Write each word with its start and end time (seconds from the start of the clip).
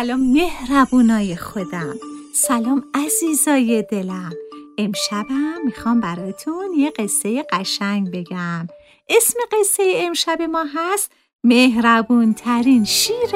سلام 0.00 0.20
مهربونای 0.20 1.36
خودم. 1.36 1.94
سلام 2.34 2.84
عزیزای 2.94 3.84
دلم. 3.90 4.32
امشبم 4.78 5.54
می‌خوام 5.64 6.00
براتون 6.00 6.72
یه 6.76 6.90
قصه 6.90 7.42
قشنگ 7.52 8.10
بگم. 8.10 8.68
اسم 9.08 9.38
قصه 9.52 9.82
امشب 9.96 10.42
ما 10.42 10.64
هست 10.74 11.12
مهربون 11.44 12.34
ترین 12.34 12.84
شیر 12.84 13.30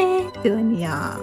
دنیا. 0.45 1.21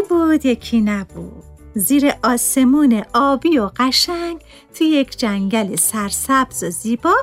یکی 0.00 0.08
بود 0.08 0.46
یکی 0.46 0.80
نبود. 0.80 1.44
زیر 1.74 2.12
آسمون 2.22 3.04
آبی 3.14 3.58
و 3.58 3.70
قشنگ 3.76 4.40
توی 4.74 4.86
یک 4.86 5.18
جنگل 5.18 5.76
سرسبز 5.76 6.64
و 6.64 6.70
زیبا 6.70 7.14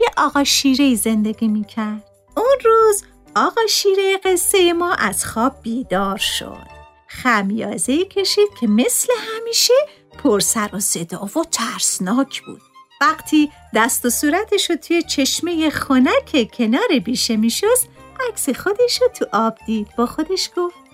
یه 0.00 0.08
آقا 0.16 0.44
شیره 0.44 0.94
زندگی 0.94 1.48
می‌کرد. 1.48 2.04
اون 2.36 2.56
روز 2.64 3.02
آقا 3.36 3.60
شیره 3.68 4.16
قصه 4.24 4.72
ما 4.72 4.92
از 4.92 5.24
خواب 5.24 5.56
بیدار 5.62 6.16
شد. 6.16 6.66
خمیازه 7.08 8.04
کشید 8.04 8.48
که 8.60 8.66
مثل 8.66 9.12
همیشه 9.36 9.74
پر 10.22 10.40
سر 10.40 10.70
و 10.72 10.80
صدا 10.80 11.24
و 11.24 11.44
ترسناک 11.50 12.42
بود. 12.42 12.62
وقتی 13.00 13.50
دست 13.74 14.04
و 14.04 14.10
صورتش 14.10 14.70
رو 14.70 14.76
توی 14.76 15.02
چشمه 15.02 15.70
خنک 15.70 16.50
کنار 16.52 16.98
بیشه 17.04 17.36
میشست 17.36 17.88
عکس 18.28 18.48
خودش 18.48 19.02
رو 19.02 19.08
تو 19.08 19.26
آب 19.32 19.58
دید. 19.66 19.88
با 19.96 20.06
خودش 20.06 20.50
گفت 20.56 20.85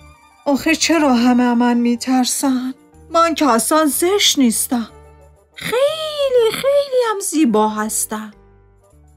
آخه 0.45 0.75
چرا 0.75 1.13
همه 1.13 1.53
من 1.53 1.77
میترسن؟ 1.77 2.73
من 3.09 3.35
که 3.35 3.49
اصلا 3.49 3.85
زشت 3.85 4.39
نیستم. 4.39 4.89
خیلی 5.55 6.51
خیلی 6.51 7.01
هم 7.09 7.19
زیبا 7.19 7.69
هستم. 7.69 8.33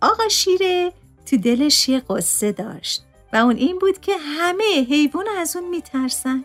آقا 0.03 0.29
شیره 0.29 0.93
تو 1.27 1.37
دلش 1.37 1.89
یه 1.89 2.01
قصه 2.01 2.53
داشت 2.53 3.03
و 3.33 3.37
اون 3.37 3.57
این 3.57 3.79
بود 3.79 4.01
که 4.01 4.17
همه 4.17 4.87
حیوان 4.89 5.27
از 5.39 5.57
اون 5.57 5.69
میترسن. 5.69 6.45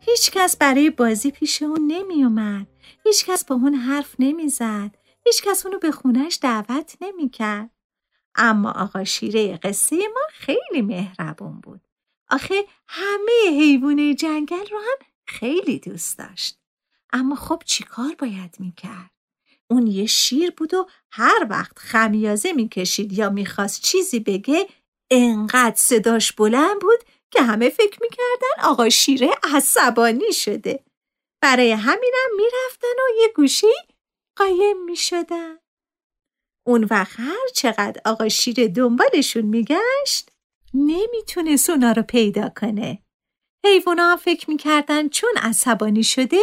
هیچ 0.00 0.30
کس 0.30 0.56
برای 0.56 0.90
بازی 0.90 1.30
پیش 1.30 1.62
اون 1.62 1.86
نمی 1.86 2.24
اومد 2.24 2.66
هیچ 3.04 3.26
کس 3.26 3.44
با 3.44 3.54
اون 3.54 3.74
حرف 3.74 4.14
نمی‌زد. 4.18 4.90
هیچ 5.26 5.42
کس 5.42 5.66
اونو 5.66 5.78
به 5.78 5.92
خونش 5.92 6.38
دعوت 6.42 6.96
نمی‌کرد. 7.00 7.70
اما 8.34 8.70
آقا 8.70 9.04
شیره 9.04 9.56
قصه 9.56 9.96
ما 9.96 10.22
خیلی 10.32 10.82
مهربون 10.82 11.60
بود. 11.60 11.80
آخه 12.32 12.64
همه 12.88 13.60
حیوانه 13.60 14.14
جنگل 14.14 14.66
رو 14.70 14.78
هم 14.78 15.06
خیلی 15.26 15.78
دوست 15.78 16.18
داشت. 16.18 16.58
اما 17.12 17.34
خب 17.34 17.62
چیکار 17.66 18.14
باید 18.18 18.56
می‌کرد؟ 18.58 19.10
اون 19.70 19.86
یه 19.86 20.06
شیر 20.06 20.50
بود 20.50 20.74
و 20.74 20.86
هر 21.12 21.46
وقت 21.50 21.78
خمیازه 21.78 22.52
می‌کشید 22.52 23.12
یا 23.12 23.30
می‌خواست 23.30 23.82
چیزی 23.82 24.20
بگه 24.20 24.68
انقدر 25.10 25.76
صداش 25.76 26.32
بلند 26.32 26.80
بود 26.80 26.98
که 27.30 27.42
همه 27.42 27.68
فکر 27.68 27.98
می‌کردن 28.02 28.62
آقا 28.64 28.88
شیره 28.88 29.30
عصبانی 29.54 30.32
شده. 30.32 30.84
برای 31.42 31.72
همینم 31.72 32.36
می‌رفتن 32.36 32.88
و 32.88 33.20
یه 33.22 33.32
گوشی 33.36 33.74
قایم 34.36 34.84
می‌شدن. 34.84 35.58
اون 36.66 36.84
وقت 36.90 37.20
هر 37.20 37.48
چقدر 37.54 38.00
آقا 38.04 38.28
شیر 38.28 38.68
دنبالشون 38.68 39.42
میگشت 39.42 40.31
نمی‌تونست 40.74 41.70
اونا 41.70 41.92
رو 41.92 42.02
پیدا 42.02 42.48
کنه. 42.48 43.02
حیوانا 43.64 44.16
فکر 44.16 44.50
می‌کردن 44.50 45.08
چون 45.08 45.30
عصبانی 45.42 46.02
شده 46.02 46.40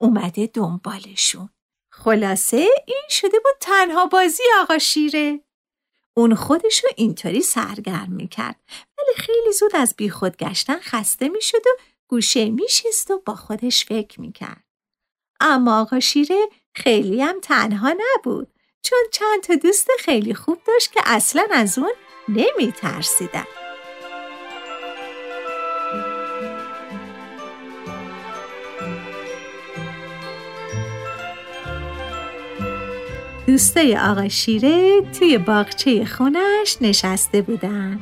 اومده 0.00 0.50
دنبالشون. 0.54 1.48
خلاصه 1.92 2.68
این 2.86 3.04
شده 3.08 3.38
بود 3.38 3.54
تنها 3.60 4.06
بازی 4.06 4.42
آقا 4.60 4.78
شیره. 4.78 5.40
اون 6.14 6.34
خودش 6.34 6.84
رو 6.84 6.90
اینطوری 6.96 7.42
سرگرم 7.42 8.12
می‌کرد 8.12 8.60
ولی 8.98 9.16
خیلی 9.16 9.52
زود 9.52 9.76
از 9.76 9.94
بیخود 9.96 10.36
گشتن 10.36 10.78
خسته 10.78 11.28
می‌شد 11.28 11.66
و 11.66 11.70
گوشه 12.08 12.50
میشست 12.50 13.10
و 13.10 13.22
با 13.26 13.34
خودش 13.34 13.84
فکر 13.84 14.20
می‌کرد. 14.20 14.64
اما 15.40 15.80
آقا 15.80 16.00
شیره 16.00 16.48
خیلی 16.74 17.22
هم 17.22 17.40
تنها 17.40 17.94
نبود 17.98 18.48
چون 18.82 18.98
چند 19.12 19.42
تا 19.42 19.54
دوست 19.54 19.88
خیلی 19.98 20.34
خوب 20.34 20.58
داشت 20.66 20.92
که 20.92 21.00
اصلا 21.04 21.46
از 21.50 21.78
اون 21.78 21.92
نمی 22.28 22.72
ترسیدن. 22.72 23.65
دوستای 33.46 33.96
آقا 33.96 34.28
شیره 34.28 35.00
توی 35.18 35.38
باغچه 35.38 36.04
خونش 36.04 36.76
نشسته 36.80 37.42
بودن. 37.42 38.00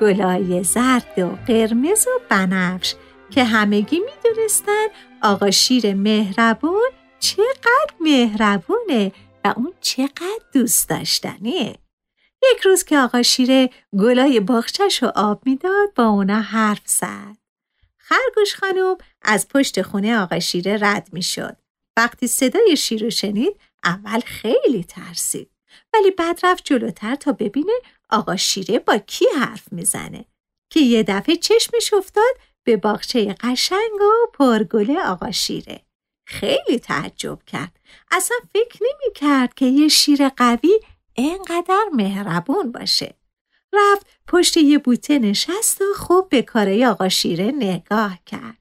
گلای 0.00 0.64
زرد 0.64 1.18
و 1.18 1.26
قرمز 1.46 2.06
و 2.06 2.20
بنفش 2.28 2.94
که 3.30 3.44
همگی 3.44 4.00
می‌دونستن 4.00 4.86
آقا 5.22 5.50
شیر 5.50 5.94
مهربون 5.94 6.90
چقدر 7.18 7.94
مهربونه 8.00 9.12
و 9.44 9.54
اون 9.56 9.72
چقدر 9.80 10.40
دوست 10.52 10.88
داشتنیه 10.88 11.74
یک 12.52 12.60
روز 12.64 12.84
که 12.84 12.98
آقا 12.98 13.22
شیره 13.22 13.70
گلای 13.98 14.40
باغچش 14.40 15.02
رو 15.02 15.12
آب 15.14 15.42
می‌داد 15.46 15.94
با 15.94 16.06
اونا 16.06 16.40
حرف 16.40 16.82
زد. 16.84 17.36
خرگوش 17.98 18.54
خانم 18.54 18.96
از 19.22 19.48
پشت 19.48 19.82
خونه 19.82 20.18
آقا 20.18 20.38
شیره 20.38 20.78
رد 20.80 21.08
می‌شد. 21.12 21.56
وقتی 21.96 22.26
صدای 22.26 22.76
شیر 22.76 23.10
شنید 23.10 23.56
اول 23.84 24.20
خیلی 24.20 24.84
ترسید. 24.84 25.50
ولی 25.94 26.10
بعد 26.10 26.40
رفت 26.42 26.64
جلوتر 26.64 27.14
تا 27.14 27.32
ببینه 27.32 27.72
آقا 28.10 28.36
شیره 28.36 28.78
با 28.78 28.98
کی 28.98 29.24
حرف 29.38 29.72
می‌زنه. 29.72 30.24
که 30.70 30.80
یه 30.80 31.02
دفعه 31.02 31.36
چشمش 31.36 31.94
افتاد 31.94 32.34
به 32.64 32.76
باغچه 32.76 33.34
قشنگ 33.40 34.00
و 34.00 34.30
پرگل 34.32 34.96
آقا 34.96 35.30
شیره. 35.30 35.80
خیلی 36.26 36.78
تعجب 36.78 37.38
کرد. 37.46 37.80
اصلا 38.10 38.36
فکر 38.52 38.78
نمی 38.80 39.14
کرد 39.14 39.54
که 39.54 39.66
یه 39.66 39.88
شیر 39.88 40.28
قوی 40.28 40.80
اینقدر 41.14 41.84
مهربون 41.92 42.72
باشه. 42.72 43.14
رفت 43.72 44.06
پشت 44.26 44.56
یه 44.56 44.78
بوته 44.78 45.18
نشست 45.18 45.80
و 45.80 45.84
خوب 45.96 46.28
به 46.28 46.42
کاره 46.42 46.88
آقا 46.88 47.08
شیره 47.08 47.44
نگاه 47.44 48.18
کرد. 48.26 48.56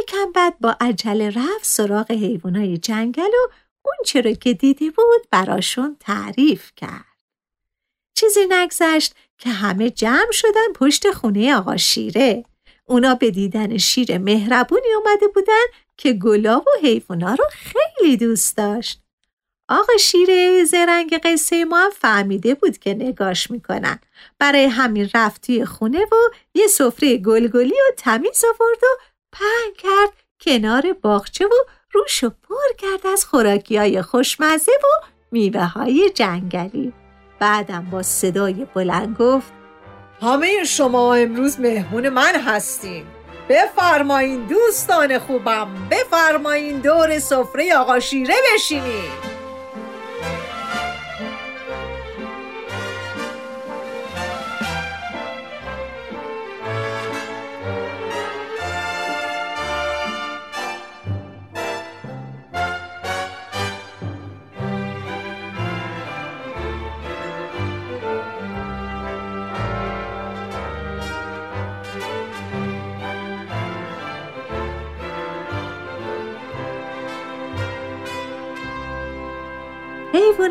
یکم 0.00 0.32
بعد 0.34 0.58
با 0.58 0.76
عجله 0.80 1.30
رفت 1.30 1.64
سراغ 1.64 2.10
حیوانای 2.10 2.78
جنگل 2.78 3.22
و 3.22 3.52
اون 3.84 3.96
چرا 4.06 4.32
که 4.32 4.52
دیده 4.54 4.90
بود 4.90 5.28
براشون 5.30 5.96
تعریف 6.00 6.70
کرد. 6.76 7.04
چیزی 8.14 8.40
نگذشت 8.48 9.14
که 9.38 9.50
همه 9.50 9.90
جمع 9.90 10.32
شدن 10.32 10.72
پشت 10.74 11.10
خونه 11.10 11.56
آقا 11.56 11.76
شیره. 11.76 12.44
اونا 12.84 13.14
به 13.14 13.30
دیدن 13.30 13.78
شیر 13.78 14.18
مهربونی 14.18 14.92
اومده 14.92 15.28
بودن 15.28 15.64
که 15.96 16.12
گلاب 16.12 16.64
و 16.68 16.86
حیفونا 16.86 17.34
رو 17.34 17.44
خیلی 17.50 18.16
دوست 18.16 18.56
داشت. 18.56 19.00
آقا 19.68 19.96
شیره 19.96 20.64
زرنگ 20.64 21.20
قصه 21.24 21.64
ما 21.64 21.78
هم 21.78 21.90
فهمیده 21.90 22.54
بود 22.54 22.78
که 22.78 22.94
نگاش 22.94 23.50
می‌کنن. 23.50 23.98
برای 24.38 24.64
همین 24.64 25.10
رفت 25.14 25.64
خونه 25.64 26.00
و 26.04 26.16
یه 26.54 26.66
سفره 26.66 27.16
گلگلی 27.16 27.74
و 27.74 27.92
تمیز 27.96 28.44
آورد 28.44 28.84
و 28.84 28.86
پهن 29.32 29.72
کرد 29.78 30.12
کنار 30.40 30.92
باغچه 30.92 31.46
و 31.46 31.50
روشو 31.92 32.30
پر 32.30 32.76
کرد 32.78 33.06
از 33.12 33.24
خوراکی 33.24 33.76
های 33.76 34.02
خوشمزه 34.02 34.72
و 34.72 35.06
میوه 35.30 35.64
های 35.64 36.10
جنگلی. 36.10 36.92
بعدم 37.38 37.88
با 37.90 38.02
صدای 38.02 38.66
بلند 38.74 39.16
گفت 39.16 39.52
همه 40.22 40.64
شما 40.64 41.14
امروز 41.14 41.60
مهمون 41.60 42.08
من 42.08 42.40
هستیم. 42.40 43.06
بفرمایین 43.48 44.46
دوستان 44.46 45.18
خوبم 45.18 45.68
بفرمایین 45.90 46.78
دور 46.78 47.18
سفره 47.18 47.74
آقا 47.74 48.00
شیره 48.00 48.34
بشینید 48.54 49.31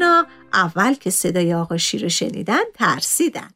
حیوانا 0.02 0.28
اول 0.54 0.94
که 0.94 1.10
صدای 1.10 1.54
آقا 1.54 1.78
شیر 1.78 2.08
شنیدن 2.08 2.64
ترسیدن. 2.74 3.50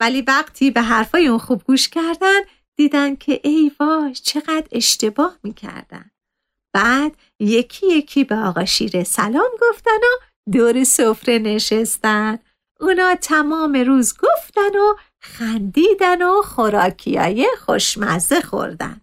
ولی 0.00 0.22
وقتی 0.22 0.70
به 0.70 0.82
حرفای 0.82 1.26
اون 1.26 1.38
خوب 1.38 1.64
گوش 1.64 1.88
کردن 1.88 2.40
دیدن 2.76 3.16
که 3.16 3.40
ای 3.44 3.70
وای 3.80 4.14
چقدر 4.14 4.66
اشتباه 4.72 5.38
می‌کردن. 5.42 6.10
بعد 6.74 7.16
یکی 7.40 7.86
یکی 7.86 8.24
به 8.24 8.36
آقا 8.36 8.64
شیر 8.64 9.04
سلام 9.04 9.50
گفتن 9.60 9.90
و 9.90 10.50
دور 10.52 10.84
سفره 10.84 11.38
نشستن. 11.38 12.38
اونا 12.80 13.14
تمام 13.14 13.72
روز 13.72 14.14
گفتن 14.18 14.78
و 14.78 14.94
خندیدن 15.20 16.22
و 16.22 16.42
خوراکیای 16.42 17.48
خوشمزه 17.58 18.40
خوردن. 18.40 19.00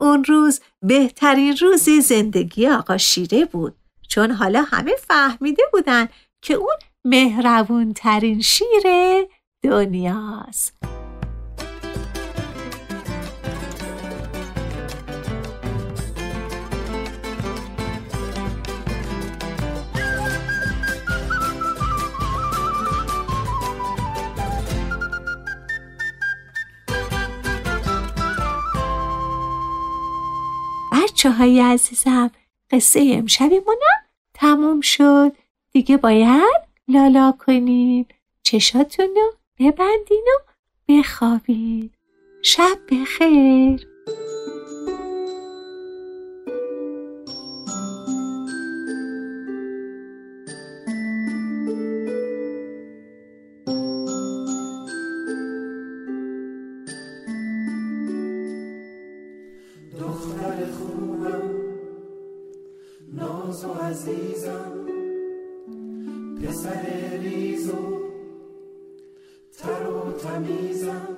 اون 0.00 0.24
روز 0.24 0.60
بهترین 0.82 1.56
روز 1.56 1.90
زندگی 1.90 2.66
آقا 2.66 2.98
شیره 2.98 3.44
بود. 3.44 3.76
چون 4.08 4.30
حالا 4.30 4.62
همه 4.62 4.94
فهمیده 5.08 5.62
بودن 5.72 6.08
که 6.46 6.54
اون 6.54 6.76
مهربون 7.04 7.92
ترین 7.92 8.40
شیر 8.40 8.82
دنیاست. 9.62 10.76
بچه 30.92 31.30
های 31.30 31.60
عزیزم 31.60 32.30
قصه 32.70 33.12
امشبیمونم 33.14 34.02
تموم 34.34 34.80
شد. 34.80 35.45
دیگه 35.76 35.96
باید 35.96 36.62
لالا 36.88 37.34
کنید 37.46 38.14
چشاتون 38.42 39.08
رو 39.16 39.32
ببندین 39.58 40.24
و 40.26 40.52
بخوابید 40.88 41.94
شب 42.42 42.78
بخیر. 42.90 43.88
عزیزم. 63.82 64.95
پسر 66.46 67.16
ریزو 67.18 68.00
تر 69.58 69.86
و 69.86 70.12
تمیزم. 70.12 71.16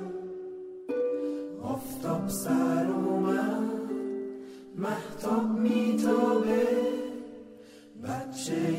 آفتاب 1.62 2.28
سر 2.28 2.86
اومد 2.86 3.90
محتاب 4.76 5.58
میتابه 5.58 6.66
بچه 8.04 8.77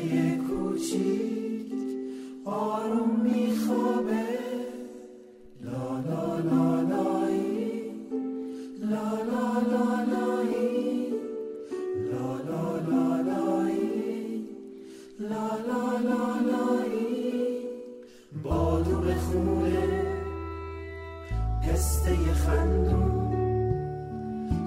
پسته 21.80 22.34
خندون. 22.34 23.30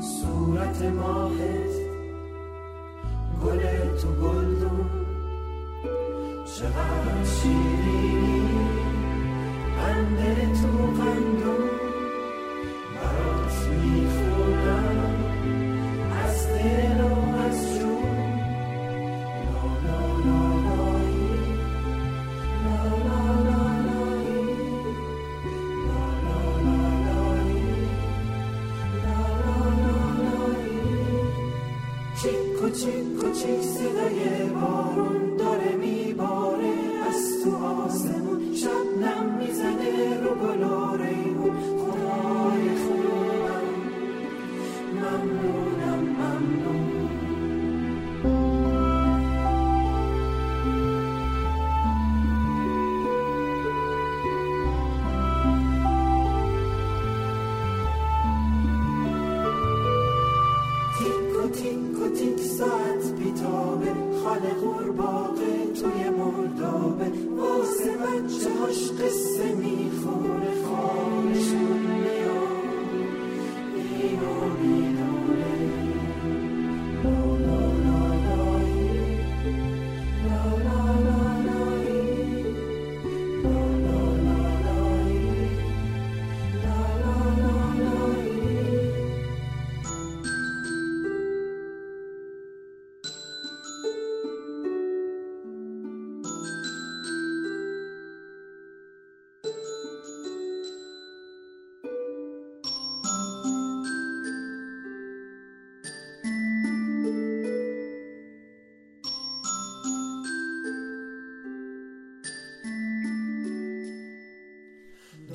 صورت 0.01 0.81
ماهت 0.81 1.74
گل 3.44 3.62
تو 4.01 4.07
گلدون. 4.07 4.89
چقدر 6.45 7.24
شیرینی 7.24 8.42
قند 9.77 10.54
تو 10.54 11.01
قندون 11.01 11.73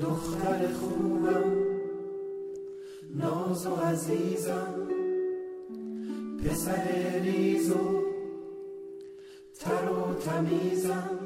دختر 0.02 0.68
خوبم 0.72 1.52
ناز 3.14 3.66
و 3.66 3.74
عزیزم 3.74 4.88
پسر 6.44 7.18
ریز 7.22 7.70
و 7.70 8.02
تر 9.60 9.90
و 9.90 10.14
تمیزم. 10.14 11.18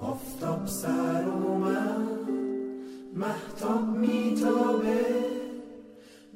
آفتاب 0.00 0.66
سر 0.66 1.28
و 1.28 1.58
من 1.58 2.06
محتاب 3.14 3.96
میتابه 3.96 5.06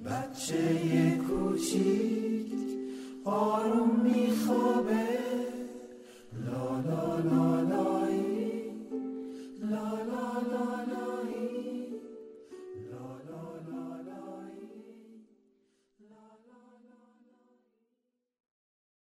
بچه 0.07 1.19
کوچیک 1.29 2.53
آروم 3.25 4.01
میخوابه. 4.05 5.09
لا 6.47 6.81
لا 6.81 7.19
لا 7.19 7.60